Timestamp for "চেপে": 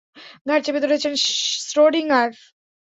0.65-0.83